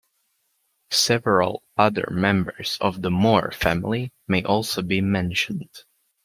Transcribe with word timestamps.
Several 0.89 1.61
other 1.77 2.07
members 2.09 2.79
of 2.81 3.03
the 3.03 3.11
Moore 3.11 3.51
family 3.51 4.11
may 4.27 4.43
also 4.43 4.81
be 4.81 4.99
mentioned. 4.99 5.69